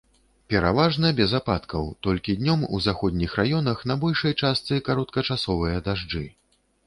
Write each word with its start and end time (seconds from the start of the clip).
Пераважна 0.51 1.09
без 1.19 1.33
ападкаў, 1.39 1.83
толькі 2.07 2.35
днём 2.39 2.63
у 2.77 2.79
заходніх 2.87 3.35
раёнах 3.41 3.85
на 3.91 3.99
большай 4.07 4.33
частцы 4.47 4.81
кароткачасовыя 4.87 5.77
дажджы. 5.89 6.25